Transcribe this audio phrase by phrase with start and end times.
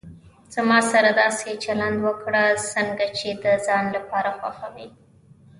[0.55, 4.87] زما سره داسي چلند وکړه، څنګه چي د ځان لپاره خوښوي.